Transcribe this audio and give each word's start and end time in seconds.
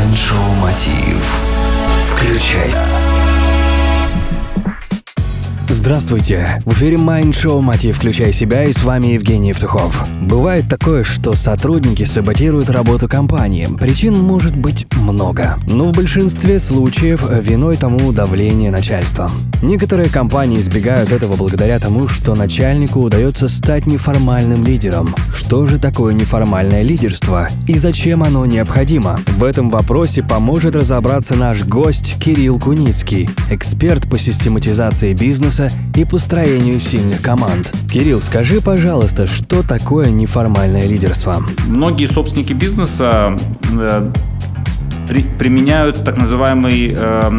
Майншоу 0.00 0.54
Мотив. 0.54 1.38
Включай. 2.02 2.74
Здравствуйте! 5.72 6.60
В 6.66 6.72
эфире 6.72 6.96
Mind 6.96 7.30
Show 7.30 7.60
«Мотив. 7.60 7.96
Включай 7.96 8.32
себя» 8.32 8.64
и 8.64 8.72
с 8.72 8.82
вами 8.82 9.12
Евгений 9.12 9.50
Евтухов. 9.50 10.04
Бывает 10.20 10.68
такое, 10.68 11.04
что 11.04 11.34
сотрудники 11.34 12.02
саботируют 12.02 12.68
работу 12.70 13.08
компании. 13.08 13.68
Причин 13.78 14.14
может 14.14 14.56
быть 14.56 14.88
много. 14.96 15.58
Но 15.68 15.92
в 15.92 15.92
большинстве 15.92 16.58
случаев 16.58 17.24
виной 17.30 17.76
тому 17.76 18.10
давление 18.12 18.72
начальства. 18.72 19.30
Некоторые 19.62 20.08
компании 20.08 20.58
избегают 20.58 21.12
этого 21.12 21.36
благодаря 21.36 21.78
тому, 21.78 22.08
что 22.08 22.34
начальнику 22.34 23.00
удается 23.00 23.46
стать 23.48 23.86
неформальным 23.86 24.64
лидером. 24.64 25.14
Что 25.32 25.66
же 25.66 25.78
такое 25.78 26.14
неформальное 26.14 26.82
лидерство 26.82 27.48
и 27.68 27.78
зачем 27.78 28.24
оно 28.24 28.44
необходимо? 28.44 29.20
В 29.36 29.44
этом 29.44 29.70
вопросе 29.70 30.22
поможет 30.22 30.74
разобраться 30.74 31.36
наш 31.36 31.64
гость 31.64 32.18
Кирилл 32.20 32.58
Куницкий, 32.58 33.30
эксперт 33.50 34.08
по 34.10 34.18
систематизации 34.18 35.12
бизнеса 35.12 35.59
и 35.96 36.04
построению 36.04 36.80
сильных 36.80 37.20
команд. 37.20 37.72
Кирилл, 37.92 38.20
скажи, 38.20 38.60
пожалуйста, 38.60 39.26
что 39.26 39.62
такое 39.62 40.10
неформальное 40.10 40.86
лидерство? 40.86 41.36
Многие 41.66 42.06
собственники 42.06 42.52
бизнеса 42.52 43.36
э, 43.72 44.12
при, 45.10 45.22
применяют 45.22 46.04
так 46.04 46.16
называемый 46.16 46.94
э, 46.96 47.30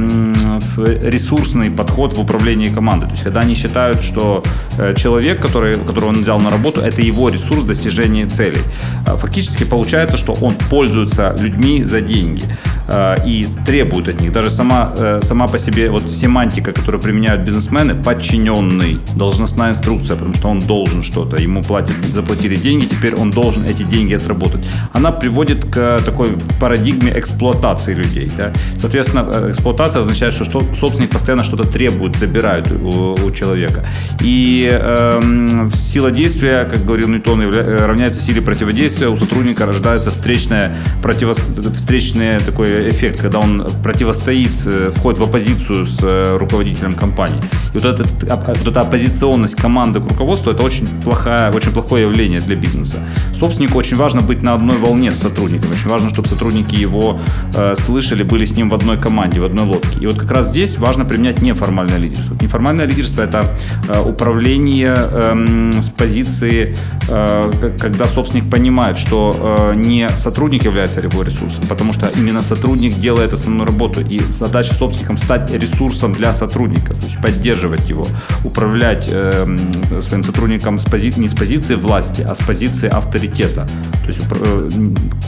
ресурсный 1.04 1.72
подход 1.72 2.14
в 2.14 2.20
управлении 2.20 2.68
командой. 2.68 3.06
То 3.06 3.12
есть, 3.12 3.24
когда 3.24 3.40
они 3.40 3.56
считают, 3.56 4.04
что 4.04 4.44
э, 4.78 4.94
человек, 4.96 5.42
который, 5.42 5.76
которого 5.76 6.10
он 6.10 6.22
взял 6.22 6.40
на 6.42 6.50
работу, 6.50 6.82
это 6.82 7.02
его 7.02 7.30
ресурс 7.30 7.64
достижения 7.64 8.26
целей. 8.26 8.62
Э, 9.08 9.16
фактически 9.16 9.64
получается, 9.64 10.18
что 10.18 10.34
он 10.42 10.56
пользуется 10.70 11.34
людьми 11.40 11.86
за 11.86 12.02
деньги 12.02 12.44
э, 12.92 13.16
и 13.26 13.48
требует 13.66 14.08
от 14.08 14.22
них. 14.22 14.32
Даже 14.32 14.50
сама, 14.50 14.94
э, 14.98 15.20
сама 15.24 15.48
по 15.48 15.58
себе 15.58 15.90
вот 15.90 16.04
семантика, 16.12 16.72
которую 16.72 17.02
применяют 17.02 17.42
бизнесмены, 17.42 17.96
подчиненный, 17.96 19.00
должностная 19.16 19.72
инструкция, 19.72 20.16
потому 20.16 20.36
что 20.36 20.50
он 20.50 20.60
должен 20.60 21.04
что-то, 21.04 21.38
ему 21.38 21.64
платят, 21.64 21.96
заплатили 22.14 22.56
деньги, 22.56 22.86
теперь 22.86 23.16
он 23.16 23.32
должен 23.32 23.66
эти 23.66 23.84
деньги 23.84 24.14
отработать. 24.16 24.66
Она 24.94 25.12
приводит 25.12 25.66
к 25.66 26.02
такой 26.06 26.28
парадигме 26.60 27.12
эксплуатации 27.16 27.94
людей. 27.94 28.32
Да? 28.38 28.54
Соответственно, 28.78 29.26
э, 29.32 29.52
эксплуатация 29.52 30.02
означает, 30.02 30.34
что, 30.34 30.46
что 30.46 30.62
собственник 30.76 31.10
постоянно 31.10 31.44
что-то 31.44 31.64
требует, 31.64 32.16
забирает 32.16 32.72
у, 32.72 33.14
у 33.14 33.32
человека. 33.32 33.86
И 34.22 34.70
э, 34.72 35.70
сила 35.74 36.12
действия, 36.12 36.66
как 36.66 36.86
говорил 36.86 37.08
Ньютон, 37.08 37.42
э, 37.42 37.86
равняется 37.86 38.22
силе 38.22 38.42
противодействия. 38.42 39.08
У 39.08 39.18
сотрудника 39.18 39.66
рождается 39.66 40.12
встречная, 40.12 40.76
противо, 41.02 41.34
встречный 41.34 42.40
такой 42.40 42.81
эффект, 42.90 43.22
когда 43.22 43.40
он 43.40 43.68
противостоит, 43.84 44.52
э, 44.66 44.92
входит 44.96 45.20
в 45.20 45.24
оппозицию 45.24 45.86
с 45.86 46.38
руководителем 46.38 46.94
компании. 46.94 47.42
И 47.74 47.78
вот, 47.78 47.86
этот, 47.86 48.08
вот 48.24 48.68
эта 48.68 48.82
оппозиционность 48.82 49.56
команды 49.56 50.00
к 50.00 50.08
руководству– 50.08 50.52
это 50.54 50.64
очень, 50.64 50.88
плохая, 51.04 51.52
очень 51.52 51.72
плохое 51.72 52.04
явление 52.04 52.40
для 52.40 52.56
бизнеса. 52.56 53.00
Собственнику 53.34 53.78
очень 53.78 53.98
важно 53.98 54.22
быть 54.22 54.44
на 54.44 54.54
одной 54.54 54.78
волне 54.78 55.12
с 55.12 55.18
сотрудником. 55.18 55.72
Очень 55.72 55.90
важно, 55.90 56.10
чтобы 56.10 56.28
сотрудники 56.28 56.76
его 56.76 57.20
э, 57.56 57.76
слышали, 57.76 58.24
были 58.24 58.46
с 58.46 58.56
ним 58.56 58.70
в 58.70 58.76
одной 58.76 58.98
команде, 58.98 59.40
в 59.40 59.46
одной 59.46 59.66
лодке. 59.66 60.00
И 60.00 60.08
вот 60.08 60.18
как 60.18 60.32
раз 60.32 60.48
здесь 60.48 60.78
важно 60.78 61.06
применять 61.06 61.42
неформальное 61.42 61.98
лидерство. 61.98 62.36
Неформальное 62.42 62.86
лидерство– 62.86 63.22
это 63.24 63.46
э, 63.88 64.02
управление 64.02 64.96
э, 64.98 65.72
с 65.82 65.90
позиции, 65.90 66.76
э, 67.10 67.52
когда 67.80 68.08
собственник 68.08 68.50
понимает, 68.50 68.98
что 68.98 69.34
э, 69.34 69.76
не 69.76 70.10
сотрудник 70.10 70.66
является 70.66 71.02
его 71.02 71.24
ресурсом, 71.24 71.64
потому 71.70 71.94
что 71.94 72.08
именно 72.16 72.42
сотрудник 72.42 72.61
делает 73.00 73.34
основную 73.34 73.68
работу. 73.68 74.02
И 74.02 74.20
задача 74.20 74.74
собственником 74.74 75.18
стать 75.18 75.52
ресурсом 75.52 76.14
для 76.14 76.34
сотрудника, 76.34 76.94
то 76.94 77.06
есть 77.06 77.22
поддерживать 77.22 77.90
его, 77.90 78.06
управлять 78.44 79.10
э, 79.12 79.58
своим 80.02 80.24
сотрудником 80.24 80.80
с 80.80 80.86
пози- 80.86 81.20
не 81.20 81.28
с 81.28 81.34
позиции 81.34 81.76
власти, 81.76 82.22
а 82.22 82.36
с 82.36 82.40
позиции 82.40 82.90
авторитета. 82.90 83.68
То 84.02 84.08
есть, 84.08 84.22
э, 84.32 84.70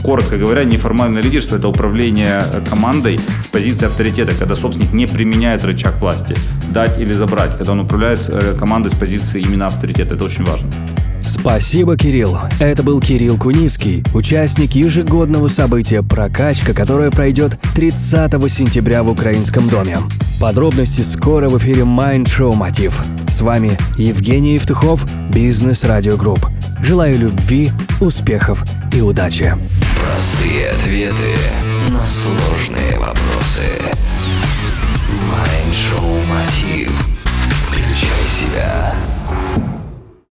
коротко 0.02 0.36
говоря, 0.36 0.64
неформальное 0.64 1.22
лидерство– 1.22 1.56
это 1.58 1.68
управление 1.68 1.84
управление 1.84 2.42
командой 2.68 3.18
с 3.18 3.46
позиции 3.46 3.86
авторитета, 3.86 4.34
когда 4.34 4.56
собственник 4.56 4.92
не 4.92 5.06
применяет 5.06 5.64
рычаг 5.64 6.00
власти, 6.00 6.36
дать 6.70 6.98
или 6.98 7.12
забрать, 7.12 7.56
когда 7.56 7.72
он 7.72 7.80
управляет 7.80 8.28
э, 8.28 8.56
командой 8.58 8.90
с 8.90 8.94
позиции 8.94 9.40
именно 9.40 9.66
авторитета. 9.66 10.14
Это 10.14 10.24
очень 10.24 10.44
важно. 10.44 10.68
Спасибо, 11.38 11.96
Кирилл. 11.96 12.38
Это 12.60 12.82
был 12.82 13.00
Кирилл 13.00 13.36
Куницкий, 13.36 14.04
участник 14.14 14.72
ежегодного 14.72 15.48
события 15.48 16.02
«Прокачка», 16.02 16.72
которое 16.72 17.10
пройдет 17.10 17.58
30 17.74 18.50
сентября 18.50 19.02
в 19.02 19.10
Украинском 19.10 19.68
доме. 19.68 19.98
Подробности 20.40 21.02
скоро 21.02 21.48
в 21.48 21.58
эфире 21.58 21.82
Mind 21.82 22.26
Show 22.26 22.54
Мотив. 22.54 23.02
С 23.28 23.40
вами 23.40 23.76
Евгений 23.98 24.54
Евтухов, 24.54 25.04
Бизнес 25.30 25.84
Радио 25.84 26.16
Групп. 26.16 26.46
Желаю 26.82 27.18
любви, 27.18 27.70
успехов 28.00 28.64
и 28.92 29.00
удачи. 29.00 29.54
Простые 30.00 30.70
ответы 30.70 31.34
на 31.88 32.06
сложные 32.06 32.98
вопросы. 32.98 33.64